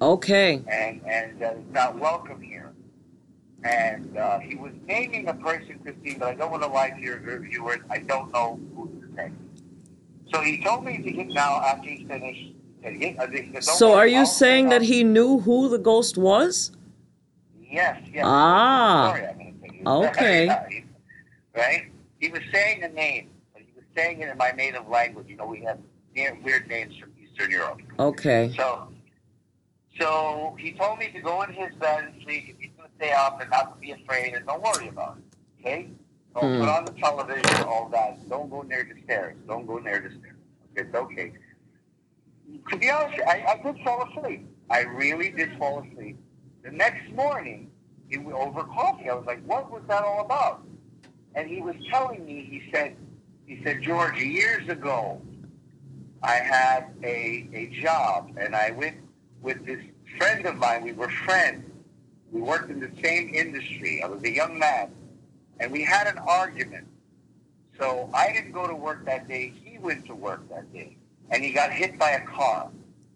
Okay. 0.00 0.62
and 0.68 1.00
and 1.06 1.42
uh, 1.42 1.46
it's 1.58 1.72
not 1.72 1.98
welcome 1.98 2.40
here. 2.40 2.72
And 3.66 4.16
uh, 4.16 4.38
he 4.38 4.54
was 4.54 4.72
naming 4.86 5.26
a 5.26 5.34
person, 5.34 5.80
Christine, 5.82 6.18
but 6.20 6.28
I 6.28 6.34
don't 6.34 6.52
want 6.52 6.62
to 6.62 6.68
lie 6.68 6.90
to 6.90 7.00
your 7.00 7.18
viewers. 7.40 7.80
I 7.90 7.98
don't 7.98 8.32
know 8.32 8.60
who 8.76 8.88
to 9.00 9.14
name. 9.14 9.36
So 10.32 10.40
he 10.40 10.62
told 10.62 10.84
me 10.84 10.98
to 10.98 11.10
get 11.10 11.28
now 11.28 11.60
after 11.60 11.88
he 11.88 12.04
finished. 12.04 12.52
he 12.82 13.16
uh, 13.18 13.26
he 13.26 13.50
said, 13.52 13.64
So 13.64 13.94
are 13.94 14.06
you 14.06 14.24
saying 14.24 14.68
that 14.68 14.82
he 14.82 15.02
knew 15.02 15.40
who 15.40 15.68
the 15.68 15.78
ghost 15.78 16.16
was? 16.16 16.70
Yes, 17.60 18.00
yes. 18.12 18.24
Ah, 18.26 19.12
Sorry, 19.12 19.26
I'm 19.26 19.86
okay. 19.86 20.46
right? 21.56 21.90
He 22.20 22.28
was 22.28 22.42
saying 22.52 22.84
a 22.84 22.88
name, 22.88 23.30
but 23.52 23.62
he 23.62 23.72
was 23.74 23.84
saying 23.96 24.20
it 24.20 24.28
in 24.28 24.38
my 24.38 24.52
native 24.52 24.86
language. 24.88 25.26
You 25.28 25.36
know, 25.36 25.46
we 25.46 25.62
have 25.62 25.78
weird 26.44 26.68
names 26.68 26.96
from 26.98 27.10
Eastern 27.20 27.50
Europe. 27.50 27.80
Okay. 27.98 28.54
So, 28.56 28.88
so 29.98 30.56
he 30.58 30.72
told 30.72 30.98
me 31.00 31.10
to 31.12 31.20
go 31.20 31.42
in 31.42 31.52
his 31.52 31.74
bed 31.80 32.04
and 32.04 32.22
sleep. 32.22 32.56
If 32.98 33.06
he's 33.06 33.10
going 33.10 33.12
to 33.12 33.12
stay 33.12 33.12
up 33.12 33.40
and 33.40 33.50
not 33.50 33.74
to 33.74 33.80
be 33.80 33.92
afraid 33.92 34.34
and 34.34 34.46
don't 34.46 34.62
worry 34.62 34.88
about 34.88 35.18
it. 35.18 35.60
Okay? 35.60 35.88
Don't 36.34 36.54
Hmm. 36.54 36.60
put 36.60 36.68
on 36.68 36.84
the 36.84 36.92
television, 36.92 37.62
all 37.64 37.88
that. 37.90 38.28
Don't 38.28 38.50
go 38.50 38.62
near 38.62 38.84
the 38.84 39.00
stairs. 39.04 39.36
Don't 39.46 39.66
go 39.66 39.78
near 39.78 40.00
the 40.00 40.10
stairs. 40.18 40.36
It's 40.74 40.94
okay. 40.94 41.32
To 42.70 42.76
be 42.76 42.90
honest, 42.90 43.20
I, 43.26 43.44
I 43.48 43.62
did 43.62 43.82
fall 43.82 44.06
asleep. 44.08 44.46
I 44.70 44.80
really 44.82 45.30
did 45.30 45.56
fall 45.58 45.80
asleep. 45.90 46.18
The 46.62 46.70
next 46.70 47.10
morning, 47.12 47.70
it 48.10 48.18
over 48.24 48.64
coffee. 48.64 49.08
I 49.08 49.14
was 49.14 49.24
like, 49.26 49.42
what 49.46 49.70
was 49.70 49.82
that 49.88 50.04
all 50.04 50.20
about? 50.20 50.62
And 51.34 51.48
he 51.48 51.60
was 51.60 51.74
telling 51.90 52.24
me, 52.24 52.46
he 52.48 52.70
said, 52.72 52.96
he 53.46 53.62
said, 53.64 53.82
George, 53.82 54.18
years 54.20 54.68
ago, 54.68 55.22
I 56.22 56.34
had 56.34 56.94
a, 57.02 57.48
a 57.52 57.66
job 57.82 58.36
and 58.38 58.54
I 58.54 58.70
went 58.72 58.96
with 59.40 59.64
this 59.64 59.80
friend 60.18 60.44
of 60.46 60.56
mine. 60.56 60.82
We 60.82 60.92
were 60.92 61.10
friends. 61.10 61.64
We 62.32 62.40
worked 62.40 62.70
in 62.70 62.80
the 62.80 62.90
same 63.02 63.32
industry. 63.34 64.02
I 64.02 64.08
was 64.08 64.22
a 64.24 64.30
young 64.30 64.58
man. 64.58 64.90
And 65.60 65.72
we 65.72 65.82
had 65.82 66.06
an 66.06 66.18
argument. 66.18 66.86
So 67.78 68.10
I 68.14 68.32
didn't 68.32 68.52
go 68.52 68.66
to 68.66 68.74
work 68.74 69.04
that 69.06 69.28
day. 69.28 69.52
He 69.64 69.78
went 69.78 70.06
to 70.06 70.14
work 70.14 70.48
that 70.50 70.72
day. 70.72 70.96
And 71.30 71.42
he 71.42 71.52
got 71.52 71.72
hit 71.72 71.98
by 71.98 72.10
a 72.12 72.26
car. 72.26 72.70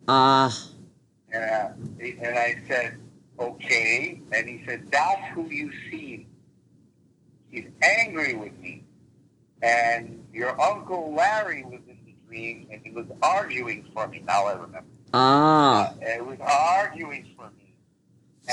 Ah, 0.08 0.52
And, 1.32 1.44
uh, 1.44 1.68
and 2.26 2.38
I 2.38 2.56
said, 2.66 2.98
okay. 3.38 4.20
And 4.32 4.48
he 4.48 4.62
said, 4.66 4.90
that's 4.90 5.34
who 5.34 5.46
you 5.48 5.70
see. 5.90 6.26
He's 7.50 7.66
angry 7.82 8.34
with 8.34 8.56
me. 8.58 8.84
And 9.62 10.24
your 10.32 10.58
Uncle 10.60 11.14
Larry 11.14 11.64
was 11.64 11.80
in 11.88 11.98
the 12.06 12.14
dream, 12.26 12.66
and 12.72 12.80
he 12.82 12.90
was 12.90 13.06
arguing 13.22 13.86
for 13.92 14.08
me. 14.08 14.22
Now 14.26 14.46
I 14.46 14.52
remember. 14.52 14.84
ah. 15.12 15.90
Uh, 15.90 15.94
it 16.00 16.24
was 16.24 16.38
arguing 16.40 17.26
for 17.36 17.50
me. 17.58 17.59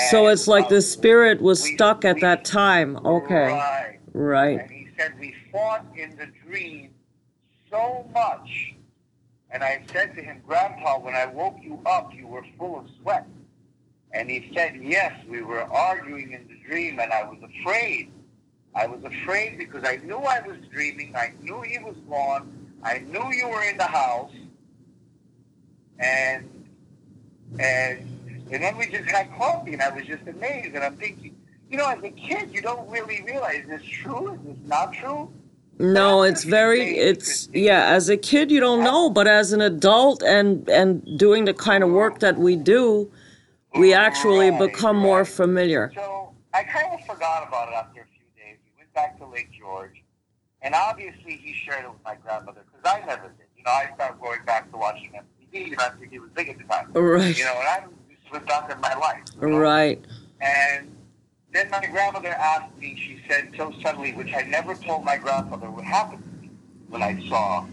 So 0.10 0.28
it's 0.28 0.48
like 0.48 0.70
the 0.70 0.76
um, 0.76 0.82
spirit 0.82 1.42
was 1.42 1.64
we- 1.64 1.76
stuck 1.76 2.06
at 2.06 2.16
we- 2.16 2.22
that 2.22 2.46
time. 2.46 2.98
Okay. 3.06 3.52
Right. 3.52 4.00
Right. 4.14 4.60
And 4.62 4.72
he 4.72 4.88
said, 4.98 5.14
we 5.20 5.36
fought 5.52 5.86
in 5.96 6.16
the 6.18 6.28
dream 6.46 6.90
so 7.70 8.10
much. 8.14 8.74
And 9.52 9.64
I 9.64 9.84
said 9.94 10.16
to 10.16 10.22
him, 10.22 10.42
Grandpa, 10.46 11.00
when 11.00 11.16
I 11.16 11.26
woke 11.28 11.58
you 11.62 11.80
up, 11.86 12.14
you 12.14 12.28
were 12.28 12.44
full 12.58 12.80
of 12.80 12.88
sweat. 13.02 13.28
And 14.12 14.30
he 14.30 14.52
said, 14.56 14.78
yes, 14.82 15.14
we 15.30 15.42
were 15.42 15.62
arguing 15.62 16.32
in 16.32 16.48
the 16.48 16.58
dream, 16.68 17.00
and 17.00 17.12
I 17.14 17.24
was 17.24 17.38
afraid. 17.60 18.12
I 18.74 18.88
was 18.88 19.04
afraid 19.04 19.58
because 19.58 19.84
I 19.86 19.98
knew 19.98 20.18
I 20.18 20.42
was 20.42 20.58
dreaming. 20.72 21.16
I 21.16 21.34
knew 21.42 21.62
he 21.62 21.78
was 21.80 21.96
gone. 22.10 22.74
I 22.84 23.00
knew 23.00 23.32
you 23.34 23.48
were 23.50 23.64
in 23.64 23.78
the 23.78 23.84
house. 23.88 24.32
And 26.00 26.50
and 27.60 28.17
and 28.52 28.64
then 28.64 28.78
we 28.78 28.88
just 28.88 29.10
had 29.10 29.34
coffee, 29.38 29.74
and 29.74 29.82
I 29.82 29.90
was 29.90 30.06
just 30.06 30.28
amazed. 30.28 30.76
And 30.76 30.84
I'm 30.84 30.96
thinking, 30.98 31.36
you 31.70 31.78
know, 31.78 31.88
as 31.88 32.04
a 32.04 32.10
kid, 32.10 32.54
you 32.54 32.62
don't 32.62 32.90
really 32.90 33.22
realize 33.24 33.64
is 33.64 33.68
this 33.68 33.84
true? 33.84 34.34
Is 34.34 34.40
this 34.46 34.68
not 34.68 34.94
true? 34.94 35.32
No, 35.80 36.24
it's 36.24 36.44
very 36.44 36.98
it's 36.98 37.50
yeah, 37.54 37.92
as 37.94 38.10
a 38.10 38.18
kid 38.18 38.50
you 38.50 38.60
don't 38.60 38.84
know, 38.84 39.10
but 39.10 39.28
as 39.28 39.54
an 39.54 39.62
adult 39.62 40.24
and 40.24 40.68
and 40.70 41.20
doing 41.20 41.46
the 41.46 41.54
kind 41.54 41.84
of 41.84 41.92
work 41.92 42.20
that 42.20 42.38
we 42.38 42.56
do, 42.56 43.12
we 43.76 43.94
actually 43.94 44.50
become 44.52 44.98
more 44.98 45.24
familiar. 45.24 45.92
So 45.94 46.34
I 46.54 46.64
kind 46.64 46.88
of 46.94 47.06
forgot 47.06 47.48
about 47.48 47.70
it 47.70 47.76
after 47.76 48.02
a 48.02 48.06
few 48.06 48.26
days. 48.36 48.58
We 48.66 48.72
went 48.80 48.94
back 48.96 49.20
to 49.20 49.28
Lake 49.28 49.50
George, 49.52 50.04
and 50.64 50.74
obviously 50.74 51.36
he 51.36 51.54
shared 51.54 51.86
it 51.86 51.92
with 51.92 52.04
my 52.04 52.16
grandmother 52.16 52.62
because 52.66 52.92
I 52.92 53.06
never 53.06 53.28
did. 53.28 53.46
You 53.56 53.64
know, 53.64 53.72
I 53.72 53.92
started 53.94 54.20
going 54.20 54.44
back 54.46 54.72
to 54.72 54.78
watching 54.78 55.12
MTV, 55.12 55.74
and 55.74 55.80
I 55.80 55.90
think 55.90 56.12
he 56.12 56.18
was 56.18 56.32
big 56.32 56.50
at 56.50 56.58
the 56.58 56.64
time. 56.64 56.92
Right. 56.94 57.38
You 57.38 57.46
know, 57.46 57.54
and 57.60 57.68
I 57.68 57.84
out 58.50 58.72
in 58.72 58.80
my 58.82 58.94
life. 58.96 59.22
you 59.42 59.48
know? 59.50 59.58
Right. 59.58 60.04
And 60.42 60.96
then 61.52 61.70
my 61.70 61.86
grandmother 61.86 62.30
asked 62.30 62.76
me, 62.78 62.96
she 62.96 63.22
said 63.28 63.52
so 63.58 63.74
suddenly, 63.82 64.14
which 64.14 64.34
I 64.34 64.42
never 64.44 64.76
told 64.76 65.04
my 65.06 65.18
grandfather 65.18 65.70
what 65.70 65.84
happened 65.86 66.24
to 66.24 66.42
me 66.42 66.50
when 66.90 67.02
I 67.04 67.28
saw 67.28 67.66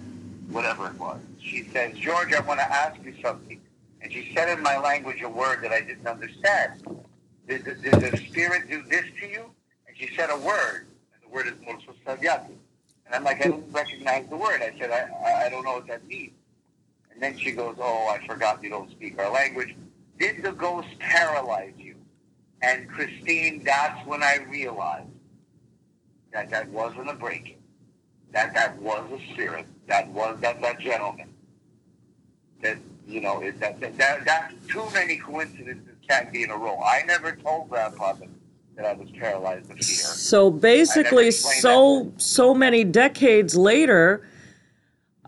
whatever 0.48 0.88
it 0.88 0.98
was. 0.98 1.20
She 1.40 1.64
says, 1.64 1.96
George, 1.98 2.32
I 2.32 2.40
want 2.40 2.60
to 2.60 2.72
ask 2.72 2.96
you 3.04 3.14
something. 3.22 3.60
And 4.00 4.12
she 4.12 4.32
said 4.34 4.48
in 4.56 4.62
my 4.62 4.78
language 4.78 5.22
a 5.22 5.28
word 5.28 5.62
that 5.62 5.72
I 5.72 5.80
didn't 5.80 6.06
understand. 6.06 6.82
Did, 7.48 7.64
did, 7.64 7.82
did 7.82 7.94
the 8.00 8.16
spirit 8.28 8.68
do 8.68 8.82
this 8.88 9.04
to 9.20 9.26
you? 9.28 9.44
And 9.86 9.96
she 9.96 10.14
said 10.16 10.30
a 10.30 10.38
word. 10.38 10.86
And 11.14 11.22
the 11.22 11.34
word 11.34 11.46
is 11.46 11.54
Morso 11.64 11.94
Savyati. 12.06 12.52
And 13.06 13.14
I'm 13.14 13.24
like, 13.24 13.44
I 13.44 13.48
don't 13.48 13.64
recognize 13.72 14.26
the 14.28 14.36
word. 14.36 14.62
I 14.62 14.72
said, 14.78 14.90
I, 14.90 15.08
I- 15.26 15.46
I 15.46 15.48
don't 15.50 15.64
know 15.64 15.74
what 15.74 15.86
that 15.88 16.06
means. 16.06 16.32
And 17.12 17.22
then 17.22 17.38
she 17.38 17.52
goes, 17.52 17.76
oh, 17.78 18.08
I 18.08 18.26
forgot 18.26 18.62
you 18.62 18.70
don't 18.70 18.90
speak 18.90 19.18
our 19.18 19.30
language. 19.30 19.74
Did 20.18 20.42
the 20.42 20.52
ghost 20.52 20.88
paralyze 20.98 21.74
you? 21.76 21.96
And 22.62 22.88
Christine, 22.88 23.62
that's 23.64 24.06
when 24.06 24.22
I 24.22 24.38
realized 24.48 25.08
that 26.32 26.50
that 26.50 26.68
wasn't 26.70 27.10
a 27.10 27.14
break-in. 27.14 27.56
That 28.32 28.54
that 28.54 28.80
was 28.80 29.04
a 29.12 29.32
spirit. 29.32 29.66
That 29.86 30.08
was 30.08 30.40
that 30.40 30.60
that 30.60 30.80
gentleman. 30.80 31.32
That 32.62 32.78
you 33.06 33.20
know, 33.20 33.40
it, 33.42 33.60
that, 33.60 33.80
that 33.80 33.96
that 33.98 34.24
that's 34.24 34.54
too 34.66 34.86
many 34.92 35.18
coincidences 35.18 35.94
can't 36.08 36.32
be 36.32 36.42
in 36.42 36.50
a 36.50 36.56
row. 36.56 36.80
I 36.80 37.02
never 37.06 37.32
told 37.36 37.68
Grandpa 37.68 38.14
that, 38.14 38.28
that 38.76 38.86
I 38.86 38.92
was 38.94 39.10
paralyzed 39.12 39.68
with 39.68 39.78
fear. 39.78 39.96
So 39.96 40.50
basically, 40.50 41.30
so 41.30 42.12
so 42.16 42.54
many 42.54 42.82
decades 42.82 43.54
later, 43.56 44.26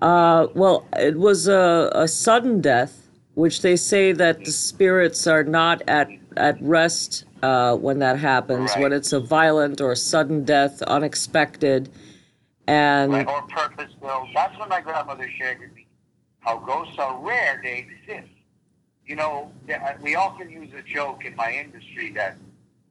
uh, 0.02 0.48
well, 0.54 0.86
it 0.96 1.16
was 1.16 1.48
a, 1.48 1.90
a 1.94 2.08
sudden 2.08 2.60
death, 2.60 3.05
which 3.36 3.60
they 3.60 3.76
say 3.76 4.12
that 4.12 4.44
the 4.46 4.50
spirits 4.50 5.26
are 5.26 5.44
not 5.44 5.82
at 5.86 6.08
at 6.38 6.56
rest 6.62 7.26
uh, 7.42 7.76
when 7.76 7.98
that 7.98 8.18
happens. 8.18 8.74
When 8.74 8.92
it's 8.92 9.12
a 9.12 9.20
violent 9.20 9.80
or 9.80 9.94
sudden 9.94 10.44
death, 10.44 10.80
unexpected, 10.82 11.90
and 12.66 13.12
Right, 13.12 13.28
or 13.28 13.42
purpose-filled. 13.42 14.28
That's 14.34 14.58
when 14.58 14.70
my 14.70 14.80
grandmother 14.80 15.30
shared 15.38 15.60
with 15.60 15.74
me 15.74 15.86
how 16.40 16.58
ghosts 16.58 16.98
are 16.98 17.18
rare, 17.18 17.60
they 17.62 17.86
exist. 17.88 18.32
You 19.04 19.16
know, 19.16 19.52
we 20.00 20.14
often 20.14 20.48
use 20.48 20.72
a 20.74 20.82
joke 20.82 21.24
in 21.24 21.36
my 21.36 21.52
industry 21.52 22.12
that, 22.12 22.36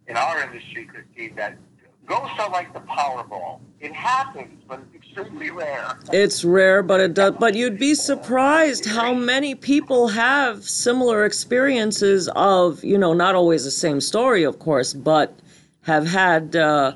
in 0.07 0.15
our 0.15 0.43
industry, 0.43 0.85
Christine, 0.85 1.35
that 1.37 1.57
ghosts 2.05 2.39
are 2.39 2.49
like 2.49 2.73
the 2.73 2.79
Powerball. 2.81 3.59
It 3.79 3.93
happens, 3.93 4.63
but 4.67 4.79
it's 4.79 4.95
extremely 4.95 5.51
rare. 5.51 5.97
It's 6.11 6.43
rare, 6.43 6.81
but 6.83 6.99
it 6.99 7.13
does. 7.13 7.35
But 7.39 7.55
you'd 7.55 7.79
be 7.79 7.95
surprised 7.95 8.85
how 8.85 9.13
many 9.13 9.55
people 9.55 10.07
have 10.09 10.63
similar 10.63 11.25
experiences 11.25 12.29
of, 12.35 12.83
you 12.83 12.97
know, 12.97 13.13
not 13.13 13.35
always 13.35 13.63
the 13.63 13.71
same 13.71 14.01
story, 14.01 14.43
of 14.43 14.59
course, 14.59 14.93
but 14.93 15.37
have 15.81 16.07
had 16.07 16.55
uh, 16.55 16.93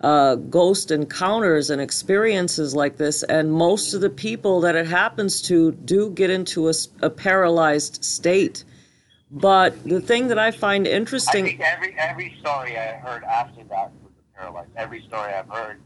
uh, 0.00 0.34
ghost 0.36 0.90
encounters 0.90 1.70
and 1.70 1.80
experiences 1.80 2.74
like 2.74 2.96
this. 2.96 3.22
And 3.24 3.52
most 3.52 3.94
of 3.94 4.00
the 4.00 4.10
people 4.10 4.60
that 4.62 4.74
it 4.74 4.86
happens 4.86 5.42
to 5.42 5.72
do 5.72 6.10
get 6.10 6.30
into 6.30 6.68
a, 6.68 6.72
a 7.02 7.10
paralyzed 7.10 8.04
state. 8.04 8.64
But 9.30 9.82
the 9.84 10.00
thing 10.00 10.28
that 10.28 10.38
I 10.38 10.50
find 10.50 10.86
interesting. 10.86 11.44
I 11.44 11.48
think 11.48 11.60
every 11.60 11.94
every 11.98 12.36
story 12.40 12.78
I 12.78 12.92
heard 12.92 13.24
after 13.24 13.64
that 13.64 13.90
a 14.46 14.52
paralyzed. 14.52 14.70
Every 14.76 15.02
story 15.02 15.32
I've 15.32 15.48
heard. 15.48 15.80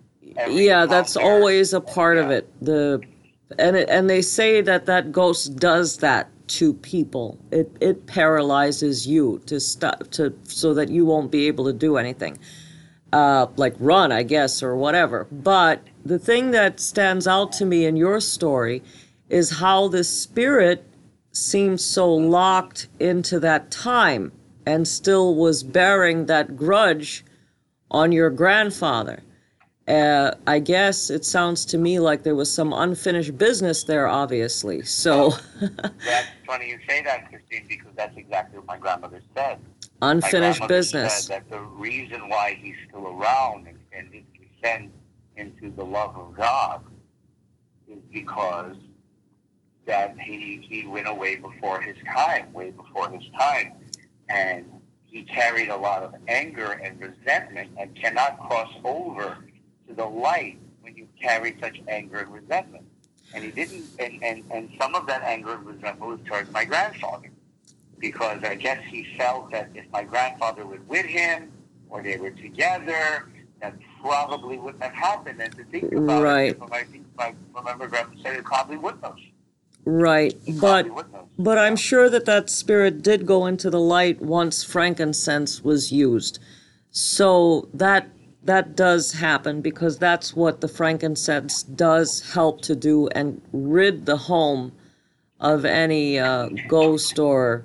Yeah, 0.48 0.86
that's 0.86 1.16
always 1.16 1.72
a 1.72 1.80
part 1.80 2.16
yeah. 2.16 2.24
of 2.24 2.30
it. 2.30 2.52
The 2.62 3.00
and 3.58 3.76
it, 3.76 3.88
and 3.88 4.08
they 4.08 4.22
say 4.22 4.60
that 4.60 4.86
that 4.86 5.10
ghost 5.12 5.56
does 5.56 5.98
that 5.98 6.28
to 6.48 6.74
people. 6.74 7.38
It 7.50 7.74
it 7.80 8.06
paralyzes 8.06 9.06
you 9.06 9.40
to 9.46 9.58
stop 9.60 10.10
to 10.12 10.36
so 10.44 10.74
that 10.74 10.88
you 10.88 11.04
won't 11.06 11.30
be 11.30 11.46
able 11.46 11.64
to 11.64 11.72
do 11.72 11.96
anything 11.96 12.38
uh, 13.12 13.46
like 13.56 13.74
run, 13.78 14.12
I 14.12 14.22
guess, 14.22 14.62
or 14.62 14.76
whatever. 14.76 15.26
But 15.30 15.82
the 16.04 16.18
thing 16.18 16.50
that 16.52 16.80
stands 16.80 17.26
out 17.26 17.52
to 17.52 17.64
me 17.64 17.84
in 17.84 17.96
your 17.96 18.20
story 18.20 18.82
is 19.28 19.58
how 19.58 19.88
the 19.88 20.04
spirit 20.04 20.84
seemed 21.32 21.80
so 21.80 22.12
locked 22.12 22.88
into 22.98 23.38
that 23.40 23.70
time 23.70 24.32
and 24.66 24.86
still 24.86 25.34
was 25.34 25.62
bearing 25.62 26.26
that 26.26 26.56
grudge 26.56 27.24
on 27.90 28.12
your 28.12 28.30
grandfather. 28.30 29.22
Uh, 29.88 30.32
I 30.46 30.60
guess 30.60 31.10
it 31.10 31.24
sounds 31.24 31.64
to 31.66 31.78
me 31.78 31.98
like 31.98 32.22
there 32.22 32.36
was 32.36 32.52
some 32.52 32.72
unfinished 32.72 33.36
business 33.36 33.84
there, 33.84 34.06
obviously. 34.06 34.82
So. 34.82 35.32
that's 35.60 36.28
funny 36.46 36.68
you 36.68 36.78
say 36.88 37.02
that, 37.02 37.28
Christine, 37.28 37.66
because 37.68 37.92
that's 37.96 38.16
exactly 38.16 38.58
what 38.58 38.66
my 38.66 38.78
grandmother 38.78 39.20
said 39.34 39.58
unfinished 40.02 40.66
business. 40.68 41.26
that 41.28 41.48
the 41.50 41.60
reason 41.60 42.28
why 42.28 42.58
he's 42.60 42.76
still 42.88 43.06
around 43.06 43.66
and, 43.66 43.78
and 43.92 44.10
didn't 44.10 44.26
descend 44.34 44.92
into 45.36 45.70
the 45.76 45.84
love 45.84 46.16
of 46.16 46.36
God 46.36 46.84
is 47.88 47.98
because 48.12 48.76
that 49.86 50.18
he 50.20 50.64
he 50.68 50.86
went 50.86 51.08
away 51.08 51.36
before 51.36 51.80
his 51.80 51.96
time, 52.14 52.52
way 52.52 52.70
before 52.70 53.10
his 53.10 53.24
time, 53.38 53.72
and 54.28 54.66
he 55.10 55.24
carried 55.24 55.68
a 55.68 55.76
lot 55.76 56.02
of 56.02 56.14
anger 56.28 56.72
and 56.82 57.00
resentment 57.00 57.70
and 57.78 57.94
cannot 57.96 58.38
cross 58.46 58.72
over 58.84 59.38
to 59.88 59.94
the 59.94 60.04
light 60.04 60.58
when 60.82 60.96
you 60.96 61.08
carry 61.20 61.56
such 61.60 61.80
anger 61.88 62.18
and 62.18 62.32
resentment. 62.32 62.84
And 63.34 63.44
he 63.44 63.50
didn't, 63.50 63.86
and, 63.98 64.22
and, 64.22 64.44
and 64.50 64.70
some 64.80 64.94
of 64.94 65.06
that 65.08 65.22
anger 65.22 65.54
and 65.54 65.66
resentment 65.66 66.00
was 66.00 66.20
towards 66.26 66.50
my 66.52 66.64
grandfather 66.64 67.30
because 67.98 68.42
I 68.44 68.54
guess 68.54 68.82
he 68.88 69.06
felt 69.18 69.50
that 69.50 69.70
if 69.74 69.84
my 69.92 70.04
grandfather 70.04 70.64
was 70.64 70.80
with 70.88 71.06
him 71.06 71.52
or 71.88 72.02
they 72.02 72.16
were 72.16 72.30
together, 72.30 73.28
that 73.60 73.74
probably 74.00 74.58
wouldn't 74.58 74.82
have 74.82 74.94
happened. 74.94 75.40
And 75.40 75.54
to 75.56 75.64
think 75.64 75.92
about 75.92 76.22
right. 76.22 76.52
it, 76.52 76.58
I 76.72 76.84
think 76.84 77.06
my 77.16 77.34
remember 77.54 77.88
grandma 77.88 78.14
said 78.22 78.36
it 78.36 78.44
probably 78.44 78.78
wouldn't 78.78 79.04
have. 79.04 79.16
Right, 79.84 80.34
but 80.60 80.86
but 81.38 81.56
I'm 81.58 81.76
sure 81.76 82.10
that 82.10 82.26
that 82.26 82.50
spirit 82.50 83.02
did 83.02 83.26
go 83.26 83.46
into 83.46 83.70
the 83.70 83.80
light 83.80 84.20
once 84.20 84.62
frankincense 84.62 85.64
was 85.64 85.90
used. 85.90 86.38
So 86.90 87.68
that 87.72 88.08
that 88.42 88.76
does 88.76 89.12
happen 89.12 89.60
because 89.60 89.98
that's 89.98 90.34
what 90.34 90.60
the 90.60 90.68
frankincense 90.68 91.62
does 91.62 92.32
help 92.32 92.62
to 92.62 92.74
do 92.74 93.08
and 93.08 93.40
rid 93.52 94.06
the 94.06 94.16
home 94.16 94.72
of 95.40 95.64
any 95.64 96.18
uh, 96.18 96.48
ghost 96.68 97.18
or 97.18 97.64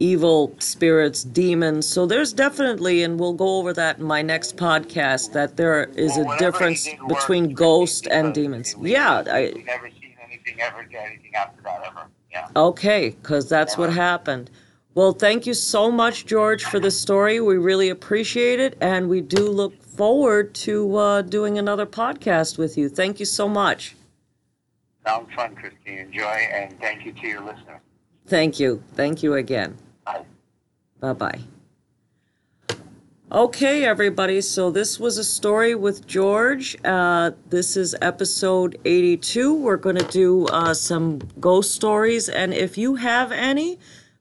evil 0.00 0.54
spirits, 0.58 1.24
demons. 1.24 1.86
So 1.86 2.06
there's 2.06 2.32
definitely, 2.32 3.02
and 3.02 3.18
we'll 3.18 3.32
go 3.34 3.58
over 3.58 3.72
that 3.72 3.98
in 3.98 4.04
my 4.04 4.22
next 4.22 4.56
podcast, 4.56 5.32
that 5.32 5.56
there 5.56 5.84
is 5.96 6.16
well, 6.16 6.30
a 6.32 6.38
difference 6.38 6.88
between 7.08 7.52
ghosts 7.52 8.06
and 8.06 8.32
demons. 8.32 8.74
Yeah, 8.80 9.24
I. 9.26 9.54
Anything 10.48 10.62
ever, 10.62 10.80
anything 10.80 11.34
after 11.34 11.62
that 11.62 11.82
ever. 11.86 12.06
Yeah. 12.32 12.48
Okay, 12.56 13.10
because 13.10 13.48
that's 13.48 13.76
what 13.76 13.92
happened. 13.92 14.50
Well, 14.94 15.12
thank 15.12 15.46
you 15.46 15.54
so 15.54 15.90
much, 15.90 16.26
George, 16.26 16.64
for 16.64 16.80
the 16.80 16.90
story. 16.90 17.40
We 17.40 17.56
really 17.56 17.88
appreciate 17.88 18.58
it, 18.60 18.76
and 18.80 19.08
we 19.08 19.20
do 19.20 19.48
look 19.48 19.80
forward 19.82 20.54
to 20.54 20.96
uh, 20.96 21.22
doing 21.22 21.58
another 21.58 21.86
podcast 21.86 22.58
with 22.58 22.76
you. 22.76 22.88
Thank 22.88 23.20
you 23.20 23.26
so 23.26 23.48
much. 23.48 23.94
Sounds 25.06 25.32
fun, 25.34 25.54
Christine. 25.54 25.98
Enjoy, 25.98 26.22
and 26.22 26.78
thank 26.80 27.04
you 27.04 27.12
to 27.12 27.26
your 27.26 27.40
listeners. 27.42 27.80
Thank 28.26 28.58
you. 28.58 28.82
Thank 28.94 29.22
you 29.22 29.34
again. 29.34 29.76
Bye. 30.04 30.24
Bye 31.00 31.12
bye. 31.12 31.40
Okay, 33.30 33.84
everybody. 33.84 34.40
So 34.40 34.70
this 34.70 34.98
was 34.98 35.18
a 35.18 35.24
story 35.24 35.74
with 35.74 36.06
George. 36.06 36.78
Uh, 36.82 37.32
this 37.50 37.76
is 37.76 37.94
episode 38.00 38.78
82. 38.86 39.54
We're 39.54 39.76
going 39.76 39.96
to 39.96 40.06
do 40.06 40.46
uh, 40.46 40.72
some 40.72 41.18
ghost 41.38 41.74
stories. 41.74 42.30
And 42.30 42.54
if 42.54 42.78
you 42.78 42.94
have 42.94 43.30
any, 43.30 43.78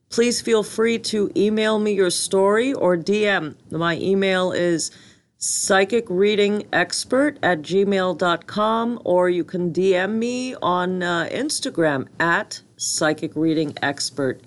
please 0.10 0.42
feel 0.42 0.62
free 0.62 1.00
to 1.00 1.32
email 1.38 1.80
me 1.80 1.94
your 1.94 2.10
story 2.10 2.74
or 2.74 2.98
DM. 2.98 3.56
My 3.72 3.96
email 3.96 4.52
is 4.52 4.92
psychicreadingexpert 5.40 7.38
at 7.42 7.62
gmail.com 7.62 9.02
or 9.06 9.30
you 9.30 9.46
can 9.46 9.72
DM 9.72 10.16
me 10.16 10.54
on 10.56 11.02
uh, 11.02 11.30
Instagram 11.32 12.10
at 12.20 12.62
psychicreadingexpert. 12.78 14.42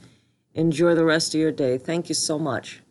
Enjoy 0.53 0.95
the 0.95 1.07
rest 1.07 1.35
of 1.35 1.41
your 1.41 1.53
day. 1.53 1.79
Thank 1.79 2.11
you 2.11 2.15
so 2.15 2.39
much. 2.39 2.83